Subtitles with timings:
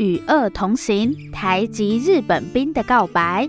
[0.00, 3.46] 与恶同行，台籍日本兵的告白。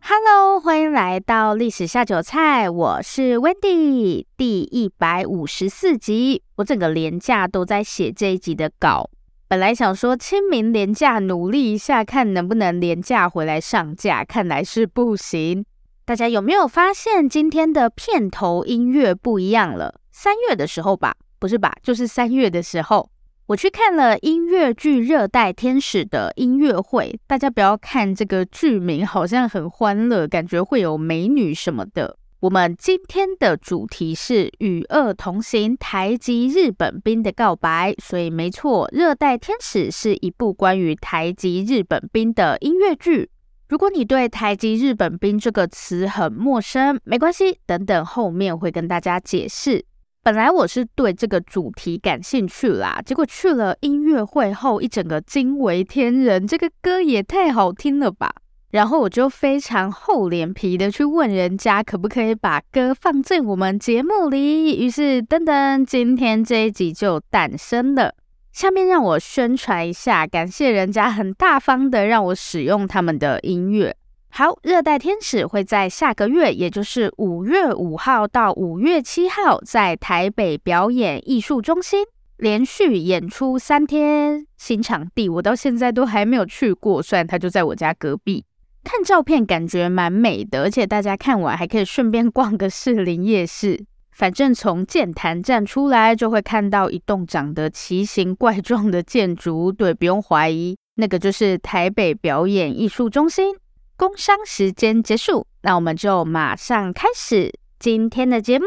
[0.00, 6.42] Hello，欢迎来到历史下酒菜，我是 Wendy，第一百五十四集。
[6.56, 9.08] 我整个连假都在写这一集的稿，
[9.46, 15.64] 本来想说清明连假努力一下，看能不能连假回来上架，看来是不行。
[16.04, 20.00] 大家有没有发现今天的片头音乐不一样了？
[20.10, 21.14] 三月的时候吧。
[21.44, 21.70] 不是吧？
[21.82, 23.10] 就是三月的时候，
[23.48, 27.20] 我去看了音乐剧《热带天使》的音乐会。
[27.26, 32.16] 大家不要看这个剧名，好像很欢乐，感觉会有美女什么的。
[32.40, 37.94] 我们今天的主题是与恶同行，台籍日本兵的告白。
[38.02, 43.28] 所以没错，《热带天使》是一部关于台籍日本兵的音乐剧。
[43.68, 49.84] 如果你对台籍日本兵这个词很陌生，没关系，等等后面会跟大家解释。
[50.24, 58.32] 本来我是对这个主题感兴趣啦，结果去了音乐会后，一整个惊为天人，这个歌也太好听了吧！
[58.70, 64.82] 然后我就非常厚脸皮的去问人家，可不可以把歌放进我们节目里。
[64.82, 68.14] 于是，噔噔，今天这一集就诞生了。
[68.50, 73.94] 下面让我宣传一下，感谢人家很大方的让我使用他们的音乐。
[74.36, 82.04] 好，热带天使会在下个月，也就是五月五号到五月七号，在台北表演艺术中心
[82.38, 84.44] 连续演出三天。
[84.56, 88.44] 新场地我到现在都还没有去过，虽然它就在我家隔壁。
[88.82, 93.84] 看照片感觉蛮美的，而且大家看完还可以顺便逛个士林夜市。
[94.10, 103.54] 反正从剑潭站出来就会看到一栋长得奇形怪状的建筑，对，不用怀疑，那个就是台北表演艺术中心。
[103.96, 108.66] 工商时间结束，那我们就马上开始今天的节目。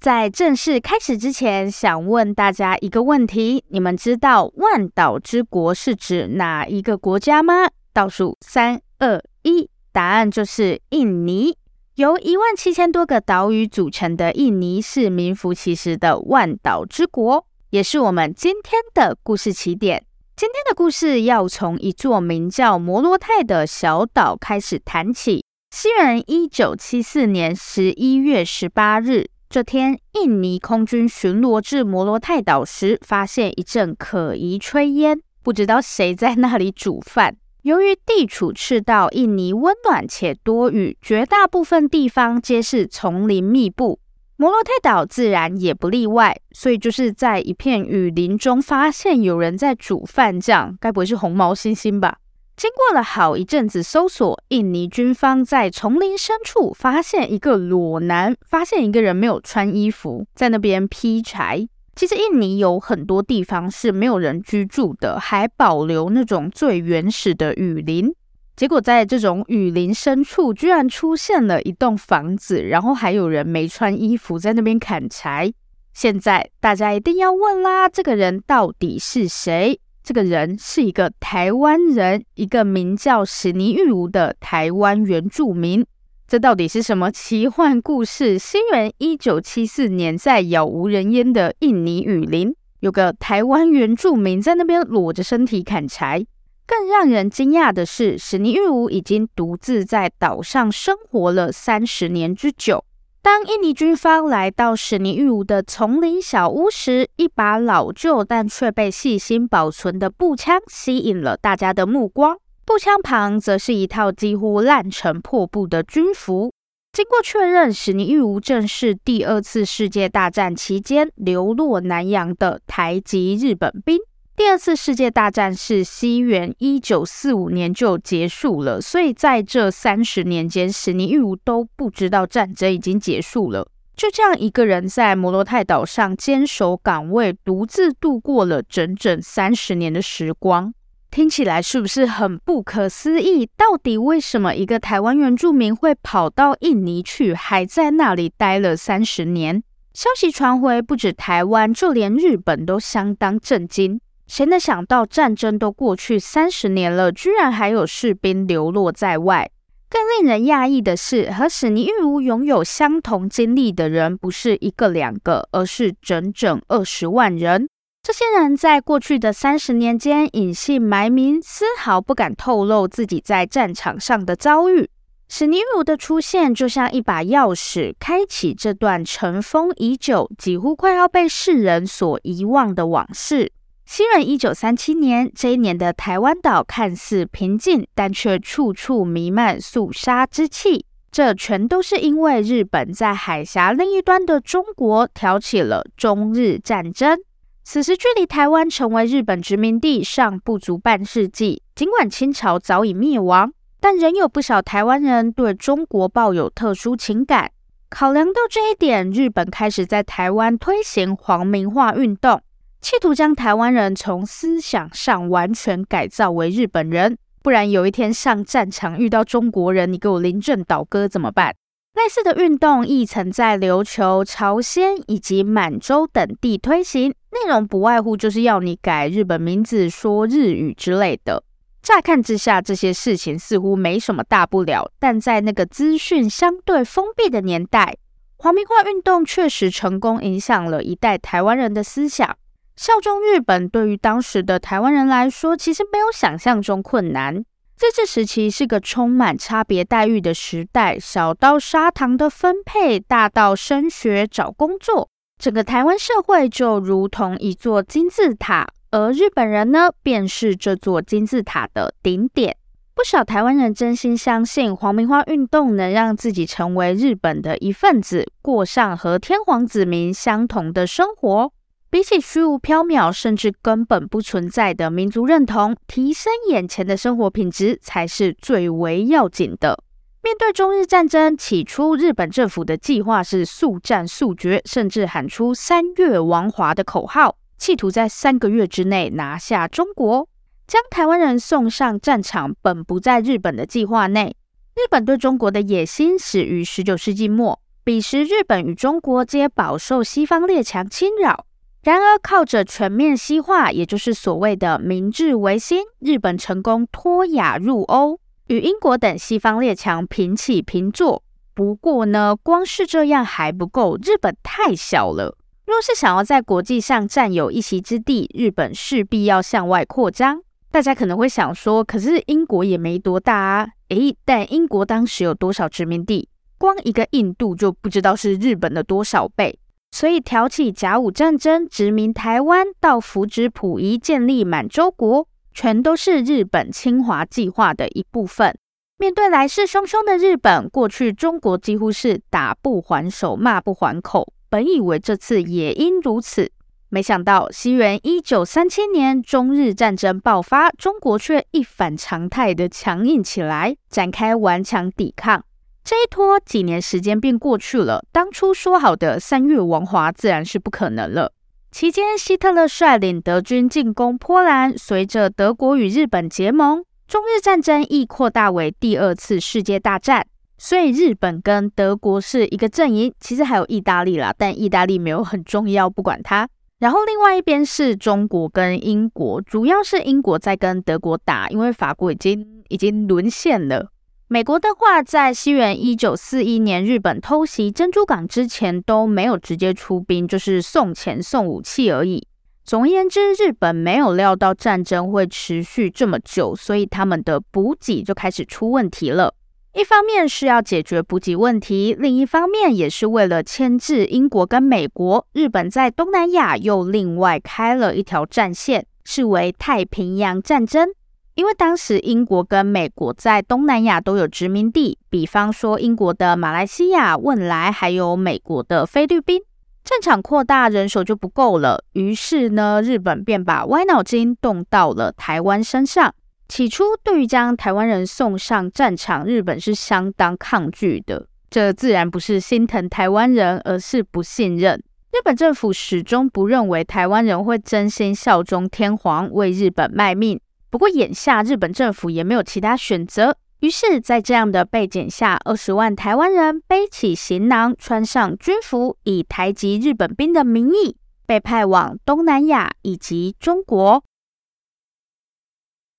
[0.00, 7.68] 在正式开始之前，想问大家一个问题：你们知道万岛之国是指哪一个国家吗？
[7.92, 11.56] 倒数三二一，答案就是印尼。
[11.94, 20.04] 由一万七千多个岛屿组成的印尼，是名副其实的万岛之国，也是我们今天的故事起点。
[20.36, 25.44] 今天的故事要从一座名叫摩罗泰的小岛开始谈起。
[25.70, 37.36] 西元一九七四年十一月十八日，这天，印尼空军巡逻至摩罗泰岛时，发现一阵可疑炊烟，不知道谁在那里煮饭。
[37.62, 44.00] 由于地处赤道，印尼温暖且多雨，绝大部分地方皆是丛林密布。
[44.36, 52.16] 摩洛泰岛自然也不例外，所以就是在一片雨林中发现有人在煮饭，这样该不会是红毛猩猩吧？
[52.56, 61.68] 经过了好一阵子搜索，印尼军方在丛林深处发现一个裸男，发现一个人没有穿衣服，在那边劈柴。
[61.94, 68.12] 其实印尼有很多地方是没有人居住的，还保留那种最原始的雨林。
[68.56, 75.52] 结果在这种雨林深处，居然出现了一栋房子，然后还有人没穿衣服在那边砍柴。
[75.92, 79.78] 现在大家一定要问啦，这个人到底是谁？
[80.02, 85.84] 这个人是一个台湾人，一个名叫史尼玉吾的台湾原住民。
[86.28, 88.38] 这到底是什么奇幻故事？
[88.38, 96.24] 新元一九七四年，在杳无人烟的印尼雨林，有个台湾原住民在那边裸着身体砍柴。
[96.66, 102.84] 更让人惊讶的是，史尼玉吾已经独自在岛上生活了三十年之久。
[103.20, 112.36] 当印尼军方来到史尼玉吾的丛林小屋时，一把老旧但却被细心保存的步枪吸引了大家的目光。
[112.66, 116.52] 步枪旁则是一套几乎烂成破布的军服。
[116.92, 123.98] 经过确认，史尼玉吾正是第二次世界大战期间流落南洋的台籍日本兵。
[124.36, 133.68] 第二次世界大战是西元一九四五年就结束了，所以在这三十年间，史尼玉吾都不知道战争已经结束了。
[133.94, 140.74] 就这样一个人在摩洛泰岛上坚守岗位，独自度过了整整三十年的时光。
[141.12, 143.48] 听起来是不是很不可思议？
[143.56, 149.62] 到底为什么一个台湾原住民会跑到印尼去，还在那里待了三十年？
[149.92, 154.00] 消息传回，不止台湾，就连日本都相当震惊。
[154.26, 159.50] 谁能想到战争都过去三十年了，居然还有士兵流落在外？
[159.90, 167.68] 更令人讶异的是，和史尼玉吾拥有相同经历的人不是一个两个，而是整整二十万人。
[168.02, 174.90] 这些人在过去的三十年间隐姓埋名，丝毫不敢透露自己在战场上的遭遇。
[175.28, 183.52] 史尼如的出现就像一把钥匙，开启这段尘封已久、几乎快要被世人所遗忘的往事。
[183.86, 190.86] 西元一九三七年，这一年的台湾岛看似平静，但却处处弥漫肃杀之气。
[191.12, 197.20] 这全都是因为日本在海峡另一端的中国挑起了中日战争。
[197.62, 201.62] 此时距离台湾成为日本殖民地尚不足半世纪。
[201.74, 207.50] 尽管清朝早已灭亡，但仍有不少台湾人对中国抱有特殊情感。
[207.90, 212.40] 考量到这一点，日本开始在台湾推行皇民化运动。
[212.84, 221.54] 企图将台湾人从思想上完全改造为日本人，不然有一天上战场遇到中国人，你给我临阵倒戈怎么办？
[221.94, 231.42] 类似的运动亦曾在琉球、朝鲜以及满洲等地推行，内容不外乎就是要你改日本名字、说日语之类的。
[231.80, 237.96] 乍看之下，这些事情似乎没什么大不了，但在那个资讯相对封闭的年代，
[238.36, 242.36] 皇民化运动确实成功影响了一代台湾人的思想。
[242.76, 247.36] 效忠日本对于当时的台湾人来说，其实没有想象中困难。
[247.36, 262.56] 日治时期是个充满差别待遇的时代，小到砂糖的分配，大到升学找工作，整个台湾社会就如同一座金字塔，而日本人呢，便是这座金字塔的顶点。
[262.94, 271.52] 不少台湾人真心相信皇民化运动能让自己成为日本的一份子，过上和天皇子民相同的生活。
[271.94, 279.80] 比起虚无缥缈，甚至根本不存在的民族认同，提升眼前的生活品质才是最为要紧的。
[280.20, 290.28] 面对中日战争，起初日本政府的计划是速战速决，甚至喊出“三月亡华”的口号，企图在三个月之内拿下中国，
[290.66, 292.52] 将台湾人送上战场。
[292.60, 294.34] 本不在日本的计划内。
[294.74, 301.46] 日本对中国的野心始于十九世纪末，彼时日本与中国皆饱受西方列强侵扰。
[301.84, 311.22] 然而，靠着全面西化，也就是所谓的明治维新，日本成功脱亚入欧，与英国等西方列强平起平坐。
[311.52, 315.36] 不过呢，光是这样还不够，日本太小了。
[315.66, 320.40] 若是想要在国际上占有一席之地，日本势必要向外扩张。
[320.70, 323.68] 大家可能会想说，可是英国也没多大啊。
[323.90, 326.30] 诶，但英国当时有多少殖民地？
[326.56, 329.58] 光一个印度就不知道是日本的多少倍。
[329.94, 338.58] 所以挑起甲午战争、殖民台湾，到扶植溥仪建立满洲国，全都是日本侵华计划的一部分。
[338.98, 344.32] 面对来势汹汹的日本，过去中国几乎是打不还手、骂不还口。
[344.50, 346.50] 本以为这次也应如此，
[346.88, 355.44] 没想到西元一九三七年中日战争爆发，中国却一反常态的强硬起来，展开顽强抵抗。
[355.84, 361.30] 这一拖几年时间便过去了，当初说好的三月亡华自然是不可能了。
[361.70, 370.26] 期间，希特勒率领德军进攻波兰，随着德国与日本结盟，中日战争亦扩大为第二次世界大战。
[370.56, 376.48] 所以日本跟德国是一个阵营，其实还有意大利啦，但意大利没有很重要，不管它。
[376.78, 383.90] 然后另外一边是中国跟英国，主要是英国在跟德国打，因为法国已经已经沦陷了。
[384.26, 392.26] 美国的话，在西元一九四一年日本偷袭珍珠港之前都没有直接出兵，就是送钱送武器而已。
[392.64, 399.34] 总而言之，日本没有料到战争会持续这么久，所以他们的补给就开始出问题了。
[399.74, 405.26] 一方面是要解决补给问题，另一方面也是为了牵制英国跟美国。
[405.34, 410.88] 日本在东南亚又另外开了一条战线，视为太平洋战争。
[411.34, 419.42] 因为当时英国跟美国在东南亚都有殖民地，比方说英国的马来西亚、汶莱，还有美国的菲律宾。
[419.82, 421.84] 战场扩大，人手就不够了。
[421.92, 426.14] 于是呢，日本便把歪脑筋动到了台湾身上。
[426.48, 431.26] 起初，对于将台湾人送上战场，日本是相当抗拒的。
[431.50, 434.82] 这自然不是心疼台湾人，而是不信任。
[435.12, 440.40] 日本政府始终不认为台湾人会真心效忠天皇，为日本卖命。
[440.74, 443.36] 不过，眼下日本政府也没有其他选择。
[443.60, 454.02] 于是，在这样的背景下，二十万台湾人背起行囊，穿上军服，以台籍日本兵的名义，被派往东南亚以及中国。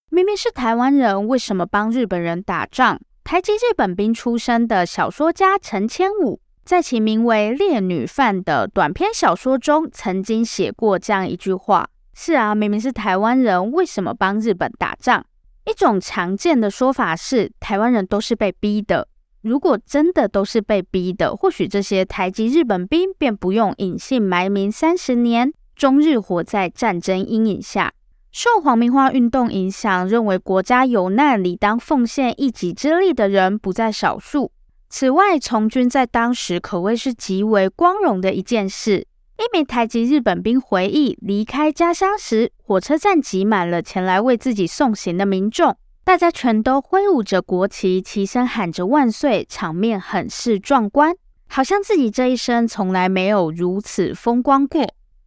[0.10, 3.00] 明明是台湾人，为什么帮日本人打仗？
[3.24, 15.26] 台籍日本兵出身的小说家陈千武，在其名为《烈女犯》的短篇小说中，曾经写过这样一句话：“是啊，明明是台湾人，为什么帮日本打仗？”
[15.70, 19.08] 一种常见的说法是，台湾人都是被逼的。
[19.42, 27.94] 如果真的都是被逼的，或许这些台籍日本兵便不用隐姓埋名三十年，终日活在战争阴影下。
[28.32, 34.52] 受皇民化运动影响，认为国家有难理当奉献一己之力的人不在少数。
[34.90, 39.08] 此外，从军在当时可谓是极为光荣的一件事。
[39.38, 45.76] 一名台籍日本兵回忆，离开家乡时，火车站挤满了前来为自己送行的民众，
[46.06, 51.14] 大家全都挥舞着国旗，齐声喊着万岁，场面很是壮观，
[51.50, 54.82] 好像自己这一生从来没有如此风光过。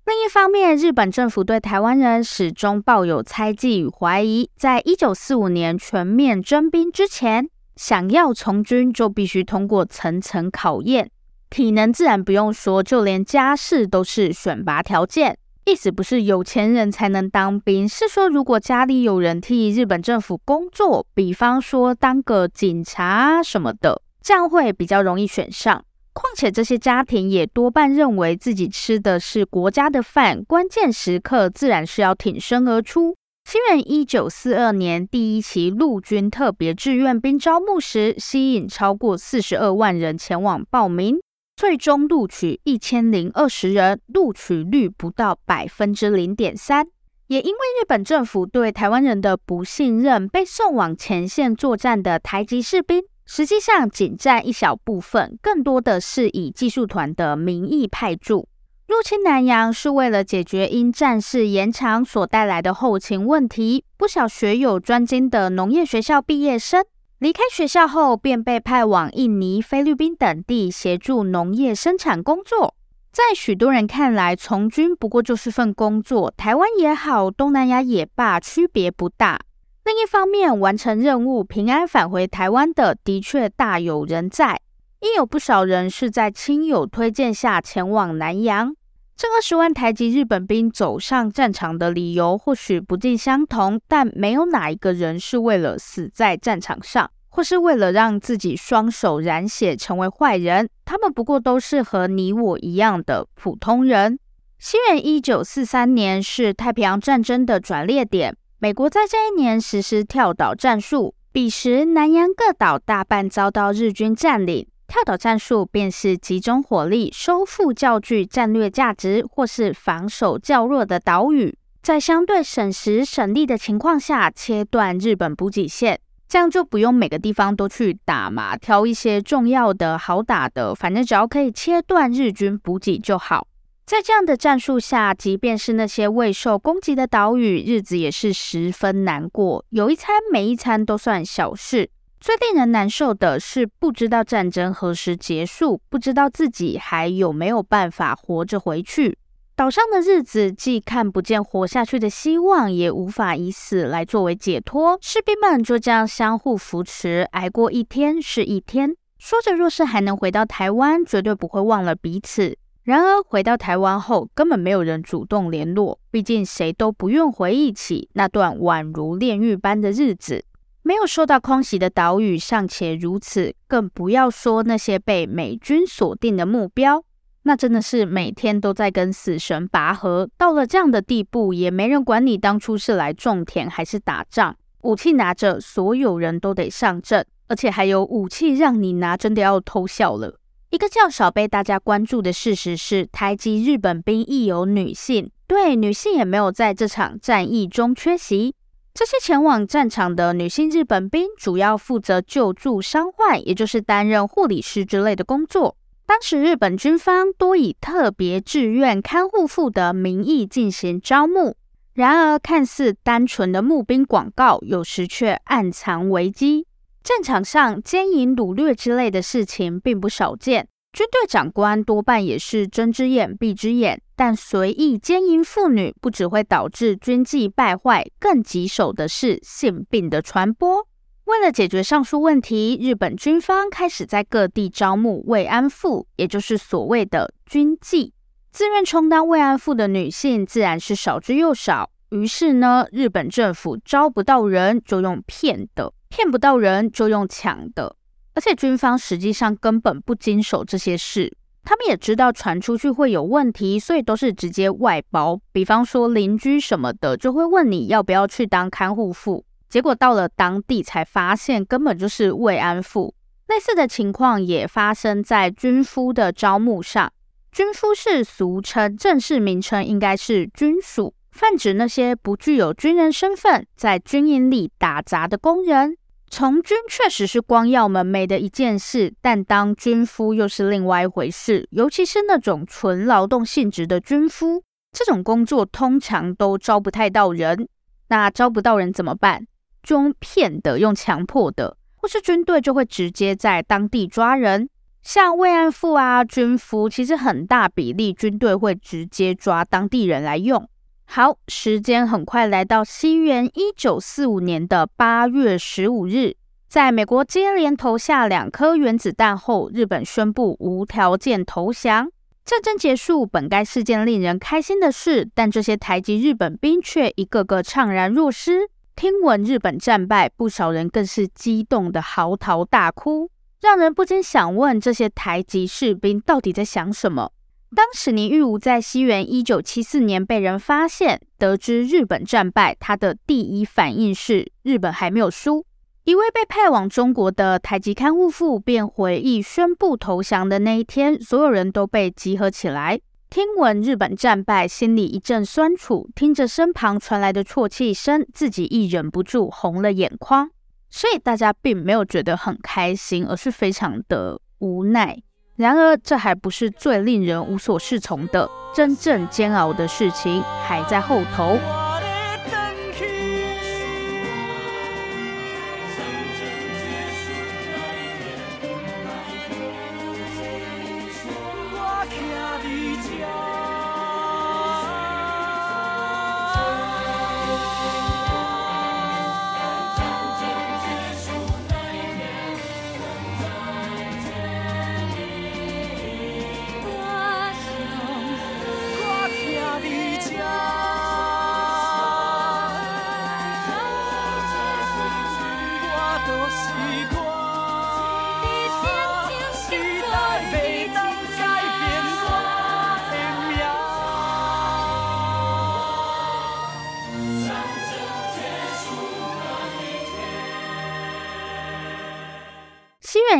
[0.06, 11.10] 另一方面，日本政府对台湾人始终抱有猜忌与怀疑，在一九四五年全面征兵之前，想要从军就必须通过层层考验。
[11.50, 15.38] 体能自然不用说，就连家世都是选拔条件。
[15.64, 25.84] 意思不是有钱人才能当兵，是说如果家里有人替日本政府工作，比方说当个警察什么的，这样会比较容易选上。
[26.14, 33.14] 况且这些家庭也多半认为自己吃的是国家的饭，关键时刻自然是要挺身而出。
[33.44, 41.18] 西元一九四二年，第一期陆军特别志愿兵招募时，吸引超过四十二万人前往报名。
[41.58, 46.86] 最终录取一千零二十人，录取率不到百分之零点三。
[47.26, 58.48] 也因为日本政府对台湾人的不信任，被送往前线作战的台籍士兵，实际上仅占一小部分，更多的是以技术团的名义派驻。
[58.86, 63.84] 入侵南洋是为了解决因战事延长所带来的后勤问题。
[63.96, 66.84] 不少学有专精的农业学校毕业生。
[67.18, 72.76] 离开学校后，便被派往印尼、菲律宾等地协助农业生产工作。
[73.10, 79.40] 在许多人看来，从军不过就是份工作，台湾也好，东南亚也罢，区别不大。
[79.84, 84.60] 另一方面，完成任务、平安返回台湾的，的确大有人在，
[85.00, 88.76] 亦有不少人是在亲友推荐下前往南洋。
[89.20, 100.70] 这二十万台籍日本兵走上战场的理由或许不尽相同，但没有哪一个人是为了死在战场上，或是为了让自己双手染血成为坏人。
[100.84, 104.20] 他们不过都是和你我一样的普通人。
[104.60, 114.68] 西元一九四三年是太平洋战争的转捩点，美国在这一年实施跳岛战术，彼时南洋各岛大半遭到日军占领。
[114.88, 133.46] 跳岛战术便是集中火力收复较具战略价值或是防守较弱的岛屿，在相对省时省力的情况下切断日本补给线，这样就不用每个地方都去打嘛，挑一些重要的好打的，反正只要可以切断日军补给就好。
[133.84, 141.90] 在这样的战术下，即便是那些未受攻击的岛屿，日子也是十分难过，有一餐没一餐都算小事。
[142.28, 149.16] 最令人难受的是，不知道战争何时结束，不知道自己还有没有办法活着回去。
[149.56, 154.98] 岛上的日子既看不见活下去的希望，也无法以死来作为解脱。
[155.00, 158.94] 士兵们就这样相互扶持，挨过一天是一天。
[159.16, 162.58] 说着，若是还能回到台湾，绝对不会忘了彼此。
[162.82, 170.44] 然而，回到台湾后，根本没有人主动联络，毕竟谁都不愿回忆起那段宛如炼狱般的日子。
[170.88, 177.04] 没有受到空袭的岛屿尚且如此，更不要说那些被美军锁定的目标，
[177.42, 180.30] 那真的是每天都在跟死神拔河。
[180.38, 190.40] 到了这样的地步，也没人管你当初是来种田还是打仗，武器拿着，所有人都得上阵，而且还有武器让你拿，真的要偷笑了。
[190.70, 198.54] 一个较少被大家关注的事实是，台籍日本兵亦有女性，对，女性也没有在这场战役中缺席。
[198.98, 205.76] 这些前往战场的女性日本兵主要负责救助伤患，也就是担任护理师之类的工作。
[206.04, 211.54] 当时日本军方多以特别志愿看护妇的名义进行招募，
[211.94, 216.66] 然而看似单纯的募兵广告，有时却暗藏危机。
[217.04, 224.00] 战场上奸淫掳掠之类的事情并不少见，军队长官多半也是睁只眼闭只眼。
[224.16, 230.84] 但随意奸淫妇女不只会导致军纪败坏，更棘手的是性病的传播。
[231.26, 238.10] 为了解决上述问题，日本军方开始在各地招募慰安妇，也就是所谓的军妓。
[238.50, 241.88] 自愿充当慰安妇的女性自然是少之又少。
[242.10, 247.94] 于是呢，日本政府招不到人就用骗的，骗不到人就用抢的。
[248.38, 251.36] 而且军方实际上根本不经手这些事。
[251.64, 255.40] 他们也知道传出去会有问题，所以都是直接外包。
[255.50, 259.44] 比方说邻居什么的，就会问你要不要去当看护妇。
[259.68, 263.12] 结果到了当地才发现，根本就是慰安妇。
[263.48, 267.12] 类似的情况也发生在军夫的招募上。
[267.50, 275.96] 军夫是俗称，正式名称应该是军属，泛指那些不具有军人身份，在军营里打杂的工人。
[276.30, 281.66] 从军确实是光耀门楣的一件事，但当军夫又是另外一回事。
[281.70, 287.68] 尤其是那种纯劳动性质的军夫，这种工作通常都招不太到人。
[288.08, 289.46] 那招不到人怎么办？
[289.82, 294.68] 就用骗的，用强迫的，或是军队就会直接在当地抓人。
[295.02, 300.68] 像慰安妇啊、军夫，其实很大比例军队会直接抓当地人来用。
[301.10, 306.36] 好，时间很快来到西元一九四五年的八月十五日，
[306.68, 312.10] 在美国接连投下两颗原子弹后，日本宣布无条件投降。
[312.44, 318.68] 战争结束本该是件令人开心的事，但这些台籍日本兵却一个个怅然若失。
[318.94, 323.30] 听闻日本战败，不少人更是激动的嚎啕大哭，
[323.62, 327.32] 让人不禁想问：这些台籍士兵到底在想什么？
[327.76, 335.64] 当史尼玉吾在西元一九七四年被人发现，得知日本战败，他的第一反应是日本还没有输。
[336.04, 342.98] 一位被派往中国的台籍看护妇便回忆，宣布投降的那一天，所有人都被集合起来，
[343.28, 350.50] 听闻日本战败，心里一阵酸楚，听着身旁传来的啜泣声，自己亦忍不住红了眼眶。
[350.88, 355.22] 所以大家并没有觉得很开心，而是非常的无奈。
[355.58, 361.58] 然而，这还不是最令人无所适从的，真正煎熬的事情还在后头。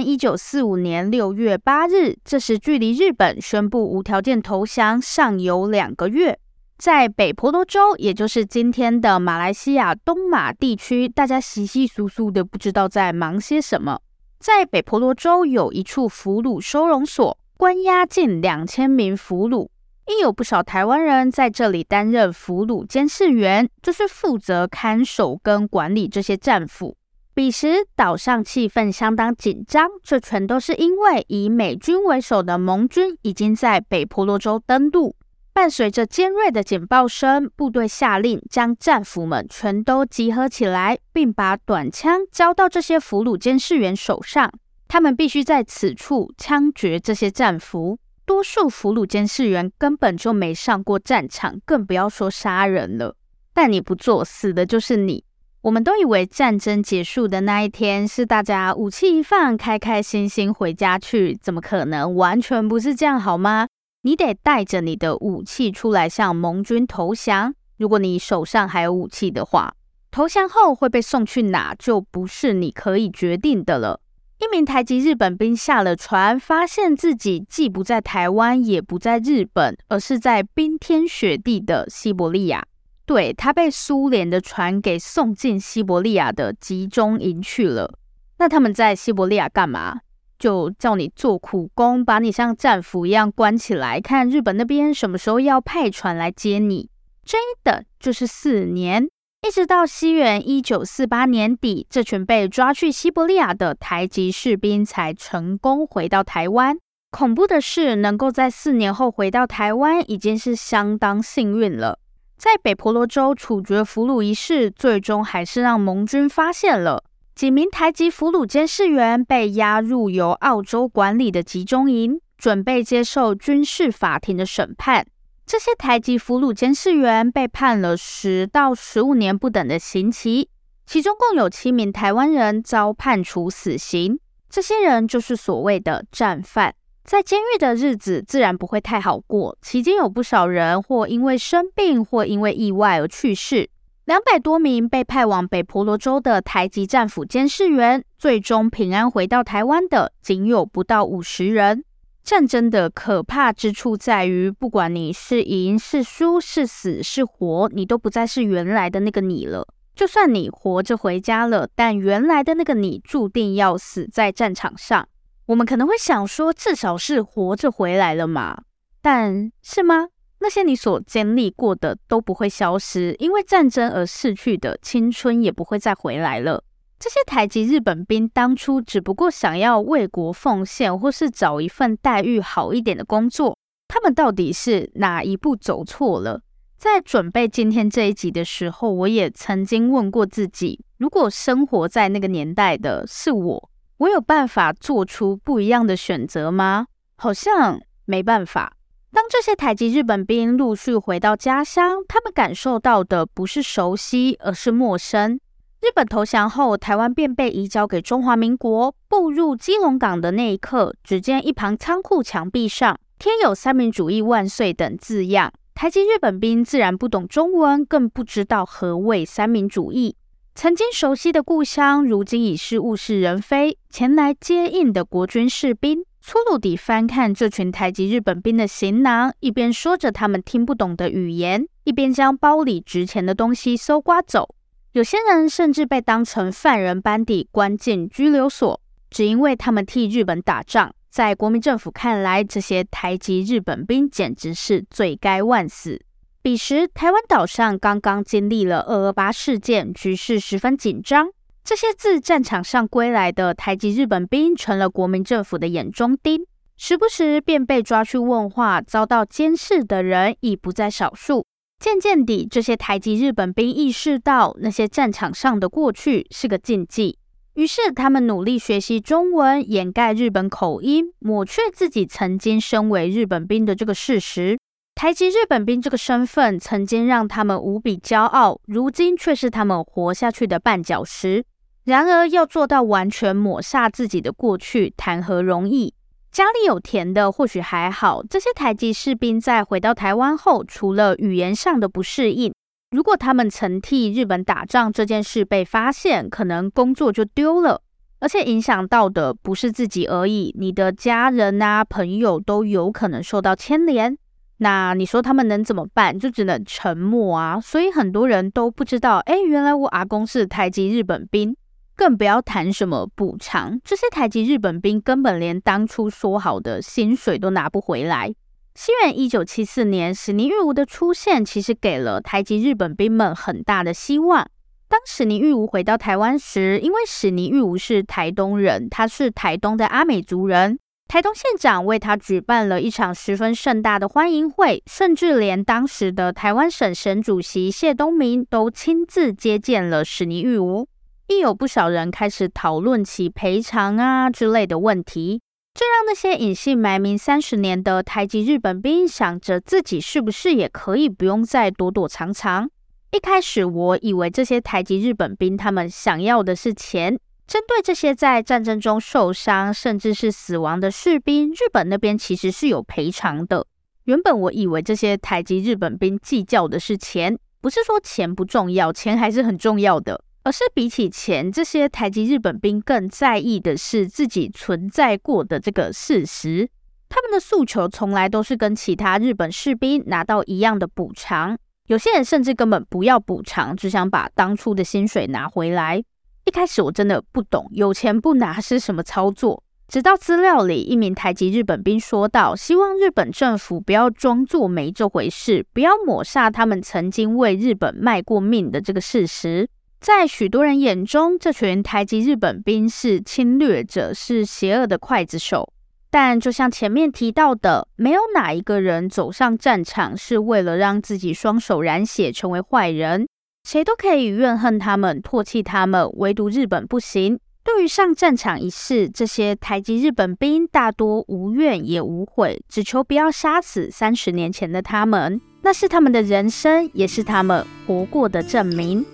[0.08, 6.38] 一九四五年六月八日，这时距离日本宣布无条件投降尚有两个月。
[6.78, 14.00] 在北婆罗洲，也就是今天的马来西亚东马地区，大家稀稀疏疏的不知道在忙些什么。
[14.38, 19.68] 在北婆罗洲有一处俘虏收容所，关押近两千名俘虏，
[20.06, 26.96] 亦有不少台湾人在这里担任俘虏监视员，就是负责看守跟管理这些战俘。
[27.38, 35.14] 彼时岛上气氛相当紧张，这全都是因为以美军为首的盟军已经在北婆罗洲登陆。
[35.52, 44.52] 伴随着尖锐的警报声，部队下令将战俘们全都集合起来，并把短枪交到这些俘虏监视员手上。
[44.88, 48.00] 他们必须在此处枪决这些战俘。
[48.26, 53.14] 多数俘虏监视员根本就没上过战场，更不要说杀人了。
[53.54, 55.22] 但你不做，死的就是你。
[55.62, 62.14] 我们都以为战争结束的那一天是大家武器一放，开开心心回家去，怎么可能？
[62.14, 63.66] 完全不是这样，好吗？
[64.02, 67.52] 你得带着你的武器出来向盟军投降。
[67.76, 69.74] 如果你手上还有武器的话，
[70.12, 74.00] 投降后会被送去哪，就不是你可以决定的了。
[74.38, 82.64] 一名台籍日本兵下了船，发现自己既不在台湾，也不在日本，而是在冰天雪地的西伯利亚。
[83.08, 87.98] 对，他被苏联的船给送进西伯利亚的集中营去了。
[88.36, 90.00] 那他们在西伯利亚干嘛？
[90.38, 96.90] 就叫你做苦工，把你像战俘一样关起来，看日本那边什么时候要派船来接你。
[97.24, 99.08] 这一等就是四年，
[99.40, 106.76] 一直到西元一九四八年底，这群被抓去西伯利亚的台籍士兵才成功回到台湾。
[107.10, 111.98] 恐怖的是，能够在四年后回到台湾，已经是相当幸运了。
[112.38, 117.02] 在北婆罗洲处决俘虏一事，最终还是让盟军发现了
[117.34, 125.04] 几名台籍俘虏监视员被押入由澳洲管理的集中营，准备接受军事法庭的审判。
[125.44, 130.48] 这些台籍俘虏监视员被判了十到十五年不等的刑期，
[130.86, 134.20] 其中共有七名台湾人遭判处死刑。
[134.48, 136.74] 这些人就是所谓的战犯。
[137.08, 143.70] 在监狱的日子自然不会太好过，期间有不少人或因为生病，或因为意外而去世。
[144.04, 151.82] 两百多名被派往北婆罗洲的台籍战俘监视员，最终平安回到台湾的仅有不到五十人。
[152.22, 159.66] 战争的可怕之处在于，不管你是赢是输，是死是活，你都不再是原来的那个你了。
[159.96, 165.08] 就算你活着回家了，但原来的那个你注定要死在战场上。
[165.48, 168.64] 我们可能会想说，至少是活着回来了嘛？
[169.00, 170.08] 但是吗？
[170.40, 176.62] 那些你所经历过的都不会消失，因为战争而逝去的青春也不会再回来了。
[176.98, 183.56] 这些台籍日本兵当初只不过想要为国奉献，或是找一份待遇好一点的工作。
[183.88, 186.42] 他们到底是哪一步走错了？
[186.76, 196.86] 在准备今天这一集的时候，我也曾经问过自己：如果生活在那个年代的是我，我有办法做出不一样的选择吗？
[197.16, 198.72] 好像没办法。
[199.12, 205.40] 当这些台籍日本兵陆续回到家乡，他们感受到的不是熟悉，而是陌生。
[205.80, 208.94] 日本投降后，台湾便被移交给中华民国。
[209.08, 215.52] 步入基隆港的那一刻，只见一旁仓库墙壁上贴有“三民主义万岁”等字样。
[215.74, 220.16] 台籍日本兵自然不懂中文，更不知道何谓三民主义。
[220.60, 223.78] 曾经熟悉的故乡，如今已是物是人非。
[223.90, 234.52] 前来接应的国军士兵粗鲁地翻看这群台籍日本兵的行囊，一边说着他们听不懂的语言，一边将包里值钱的东西搜刮走。
[234.94, 240.92] 有些人甚至被当成犯人般地关进拘留所，只因为他们替日本打仗。
[241.08, 246.02] 在国民政府看来，这些台籍日本兵简直是罪该万死。
[246.48, 251.28] 彼时，台湾岛上刚刚经历了二二八事件，局势十分紧张。
[251.62, 256.46] 这些自战场上归来的台籍日本兵成了国民政府的眼中钉，
[256.78, 261.44] 时不时便被抓去问话，遭到监视的人已不在少数。
[261.78, 267.18] 渐渐地，这些台籍日本兵意识到那些战场上的过去是个禁忌，
[267.56, 274.58] 于是他们努力学习中文，掩盖日本口音，抹去自己曾经身为日本兵的这个事实。
[274.98, 281.44] 台籍日本兵这个身份曾经让他们无比骄傲，如今却是他们活下去的绊脚石。
[281.84, 285.94] 然而，要做到完全抹煞自己的过去，谈何容易？
[286.32, 292.52] 家里有田的或许还好，这些台籍士兵在回到台湾后，除了语言上的不适应，
[292.90, 297.80] 如果他们曾替日本打仗这件事被发现，可能工作就丢了，
[298.18, 304.18] 而且影响到的不是自己而已，你的家人啊、朋友都有可能受到牵连。
[304.58, 306.18] 那你说他们能怎么办？
[306.18, 307.60] 就只能沉默啊！
[307.60, 311.56] 所以很多人都不知道，哎，原来我阿公是台籍日本兵，
[311.96, 313.80] 更不要谈什么补偿。
[313.84, 318.34] 这些台籍日本兵根本连当初说好的薪水都拿不回来。
[318.74, 324.48] 西元一九七四年，史尼玉吾的出现其实给了台籍日本兵们很大的希望。
[324.88, 330.78] 当史尼玉吾回到台湾时，因为史尼玉吾是台东人，他是台东的阿美族人。
[331.08, 340.86] 台东县长为他举办了一场十分盛大的欢迎会，甚至连当时的台湾省省主席谢东闵都亲自接见了史尼玉吾。
[341.28, 345.40] 亦有不少人开始讨论起赔偿啊之类的问题，
[345.72, 352.68] 这让那些隐姓埋名三十年的台籍日本兵想着自己是不是也可以不用再躲躲藏藏。
[353.12, 357.18] 一开始我以为这些台籍日本兵他们想要的是钱。
[357.48, 363.66] 针对这些在战争中受伤甚至是死亡的士兵，日本那边其实是有赔偿的。
[364.04, 376.68] 原本我以为这些台籍日本兵计较的是钱，不是说钱不重要，钱还是很重要的，而是比起钱，这些台籍日本兵更在意的是自己存在过的这个事实。
[377.08, 381.56] 他们的诉求从来都是跟其他日本士兵拿到一样的补偿，
[381.86, 386.04] 有些人甚至根本不要补偿，只想把当初的薪水拿回来。
[386.48, 399.68] 一开始我真的不懂有钱不拿是什么操作，直到资料里一名台籍日本兵说道：“希望日本政府不要装作没这回事，不要抹杀他们曾经为日本卖过命的这个事实。”
[400.00, 405.70] 在许多人眼中，这群台籍日本兵是侵略者，是邪恶的刽子手。
[406.08, 413.28] 但就像前面提到的，没有哪一个人走上战场是为了让自己双手染血成为坏人。
[413.70, 417.38] 谁都可以怨恨他们、唾弃他们，唯独日本不行。
[417.62, 425.38] 对于上战场一事，这些台籍日本兵大多无怨也无悔，只求不要杀死三十年前的他们。
[425.60, 429.04] 那是他们的人生，也是他们活过的证明。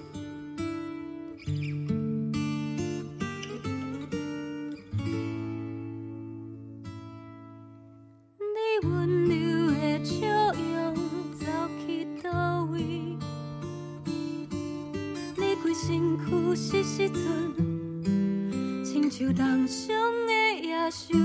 [19.16, 19.94] 就当上
[20.26, 21.16] 的野兽，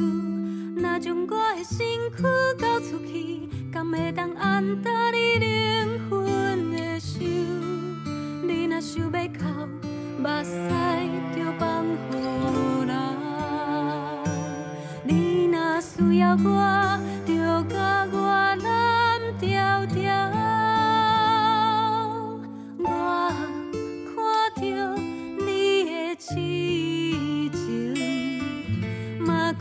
[0.75, 1.79] 若将我的身
[2.15, 2.21] 躯
[2.59, 7.17] 交出去，敢会当安踏你灵魂的手？
[8.43, 9.43] 你若想要哭，
[10.19, 10.53] 目屎
[11.35, 12.13] 就放予
[12.85, 12.93] 流。
[15.03, 17.33] 你若需要我，就
[17.73, 18.17] 甲我
[18.61, 19.97] 蓝条条。
[22.77, 22.87] 我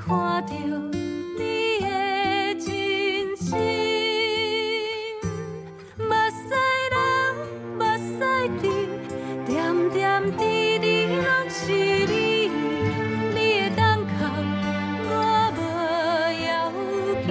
[0.09, 0.55] 看到
[1.37, 3.59] 你的真心，
[5.99, 6.55] 目屎
[6.89, 6.97] 流，
[7.77, 8.25] 目屎
[8.63, 8.65] 滴，
[9.47, 9.99] 点点
[10.39, 11.61] 滴滴拢是
[12.07, 12.49] 你。
[13.35, 14.09] 你会当哭，
[15.11, 15.13] 我
[15.59, 15.61] 无
[16.47, 16.73] 要
[17.27, 17.29] 紧。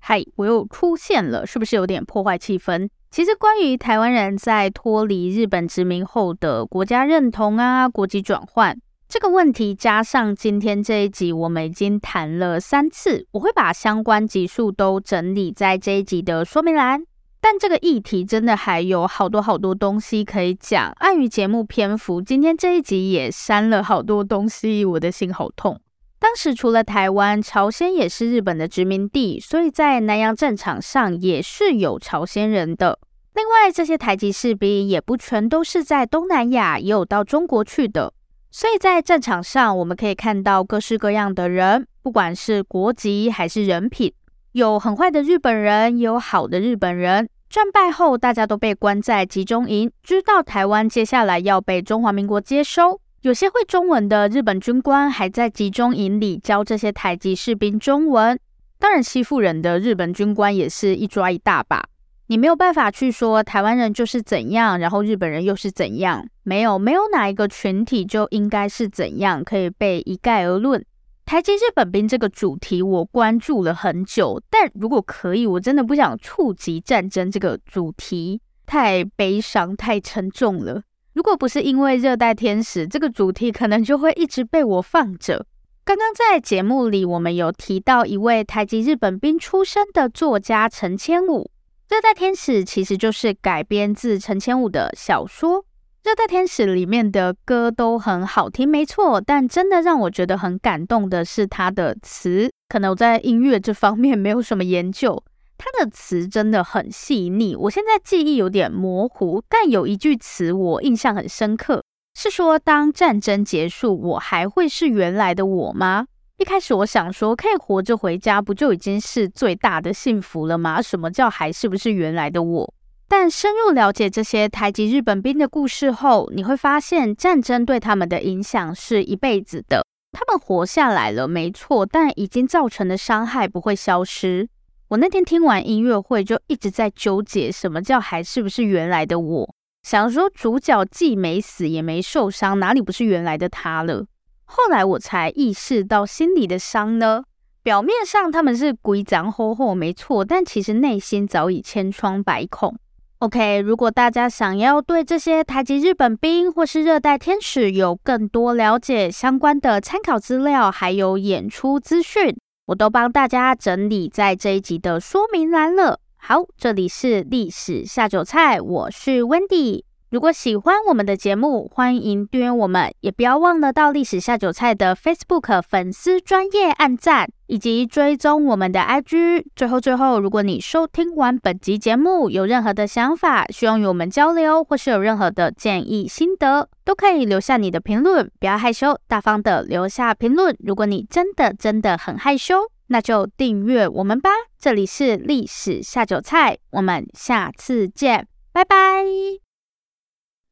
[0.00, 2.88] 嗨，我又出现了，是不是有点破坏气氛？
[3.10, 8.80] 其实，关于台湾人在脱离日本殖民后的国家认同啊，国籍转换。
[9.08, 17.02] 这个问题加上今天这一集，我们已经谈了三次，我会把相关集数都整理在这一集的说明栏。
[17.40, 25.80] 但这个议题真的还有好多好多东西可以讲，碍于节目篇幅，今天这一集也删了好多东西，我的心好痛。
[26.18, 32.98] 当时除了台湾，朝鲜也是日本的殖民地，所以在南洋战场上也是有朝鲜人的。
[33.34, 38.12] 另外，这些台籍士兵也不全都是在东南亚，也有到中国去的。
[38.50, 44.12] 所以在战场上，我们可以看到各式各样的人，不管是国籍还是人品，
[44.52, 47.28] 有很坏的日本人，也有好的日本人。
[47.50, 53.00] 战败后，大家都被关在集中营，知道台湾接下来要被中华民国接收。
[53.22, 58.38] 有些会中文的日本军官还在集中营里教这些台籍士兵中文。
[58.78, 61.84] 当然，欺负人的日本军官也是一抓一大把。
[62.30, 66.26] 你没有办法去说台湾人就是怎样，然后日本人又是怎样。
[66.42, 70.84] 没有，没有哪一个群体就应该是怎样，可以被一概而论。
[71.24, 80.82] 台籍日本兵这个主题我关注了很久，但如果可以，我真的不想触及战争这个主题，太悲伤、太沉重了。
[81.14, 85.46] 如果不是因为热带天使这个主题，可能就会一直被我放着。
[85.82, 91.50] 刚刚在节目里，我们有提到一位台籍日本兵出身的作家陈千武。
[91.88, 95.62] 《热带天使》其实就是改编自陈千武的小说，
[96.04, 99.18] 《热带天使》里面的歌都很好听，没错。
[99.18, 105.24] 但真的让我觉得很感动的是他的词，可能我在音乐这方面 没有什么研究，
[105.56, 107.56] 他的词真的很细腻。
[107.56, 111.82] 我现在记忆有点模糊，但有一句词我印象很深刻，
[112.14, 116.06] 是说当战争结束，我还会是原来的我吗？
[116.38, 120.80] 一开始我想说，可以活着回家，不就已经是最大的幸福了吗？
[120.80, 122.74] 什么叫还是不是原来的我？
[123.08, 129.84] 但深入了解这些台籍日本兵的故事后，你会发现战争对他们的影响是一辈子的。
[130.12, 134.48] 他们活下来了，没错，但已经造成的伤害不会消失。
[134.90, 139.54] 我那天听完音乐会，就一直在纠结，什么叫还是不是原来的我？
[139.82, 144.06] 想说主角既没死也没受伤，哪里不是原来的他了？
[144.50, 147.22] 后来我才意识到，心里的伤呢，
[147.62, 152.74] 表面上他们是规章厚厚没错，但其实内心早已千疮百孔。
[153.18, 162.34] OK，如果大家想要对这些台籍日本兵或是热带天使有更多了解相关的参考资料，还有演出资讯，
[162.68, 166.00] 我都帮大家整理在这一集的说明栏了。
[166.16, 169.87] 好，这里是历史下酒菜，我是 Wendy。
[170.10, 179.44] 如果喜欢我们的节目，欢迎订阅我们，也不要忘了到历史下酒菜的 Facebook 粉丝专业按赞，以及追踪我们的 IG。
[179.54, 190.56] 最后，最后，如果你收听完本集节目有任何的想法，希望与我们交流，或是有任何的建议心得，都可以留下你的评论，不要害羞，大方的留下评论。
[190.60, 194.30] 如果你真的真的很害羞，那就订阅我们吧。
[194.58, 199.47] 这里是历史下酒菜，我们下次见，拜拜。